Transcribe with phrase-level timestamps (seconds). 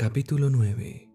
[0.00, 1.10] Capítulo 9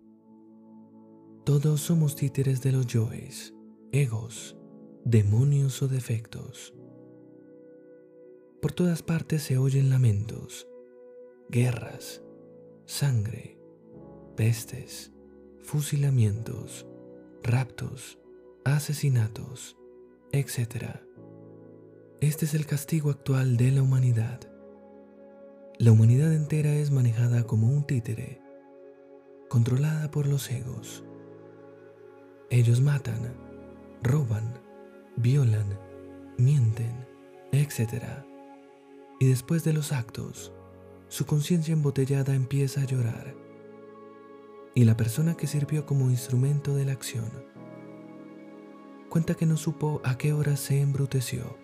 [1.46, 3.54] Todos somos títeres de los yoes,
[3.94, 4.58] egos,
[5.06, 6.74] demonios o defectos.
[8.62, 10.68] Por todas partes se oyen lamentos,
[11.48, 12.22] guerras,
[12.86, 13.58] sangre,
[14.36, 15.14] pestes,
[15.62, 16.86] fusilamientos,
[17.42, 18.20] raptos,
[18.66, 19.78] asesinatos,
[20.34, 21.00] etc.
[22.20, 24.42] Este es el castigo actual de la humanidad.
[25.80, 28.43] La humanidad entera es manejada como un títere,
[29.54, 31.04] controlada por los egos.
[32.50, 33.36] Ellos matan,
[34.02, 34.52] roban,
[35.16, 35.78] violan,
[36.40, 37.06] mienten,
[37.52, 38.04] etc.
[39.20, 40.52] Y después de los actos,
[41.08, 43.36] su conciencia embotellada empieza a llorar.
[44.74, 47.30] Y la persona que sirvió como instrumento de la acción
[49.08, 51.60] cuenta que no supo a qué hora se embruteció.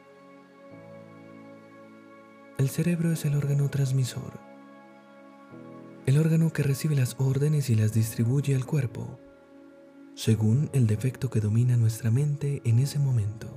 [2.60, 4.49] El cerebro es el órgano transmisor,
[6.10, 9.20] el órgano que recibe las órdenes y las distribuye al cuerpo,
[10.16, 13.48] según el defecto que domina nuestra mente en ese momento.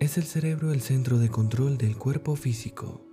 [0.00, 3.04] Es el cerebro el centro de control del cuerpo físico.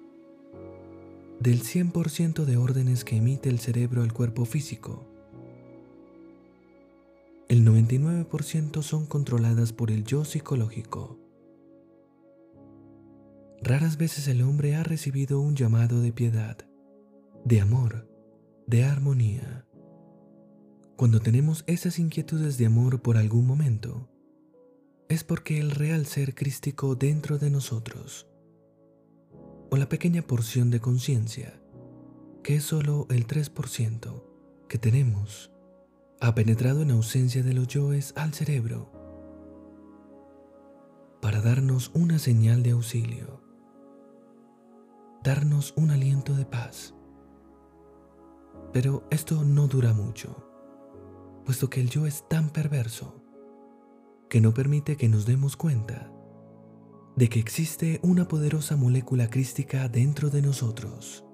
[1.42, 5.06] Del 100% de órdenes que emite el cerebro al cuerpo físico,
[7.50, 11.21] el 99% son controladas por el yo psicológico.
[13.64, 16.58] Raras veces el hombre ha recibido un llamado de piedad,
[17.46, 18.10] de amor,
[18.66, 19.68] de armonía.
[20.96, 24.10] Cuando tenemos esas inquietudes de amor por algún momento,
[25.10, 28.28] es porque el real ser crístico dentro de nosotros,
[29.70, 31.62] o la pequeña porción de conciencia,
[32.44, 34.24] que es solo el 3%
[34.68, 35.52] que tenemos,
[36.20, 39.02] ha penetrado en ausencia de los yoes al cerebro
[41.22, 43.51] para darnos una señal de auxilio,
[45.24, 46.94] darnos un aliento de paz.
[48.74, 50.48] Pero esto no dura mucho,
[51.46, 53.24] puesto que el yo es tan perverso
[54.30, 56.12] que no permite que nos demos cuenta
[57.16, 61.26] de que existe una poderosa molécula crística dentro de nosotros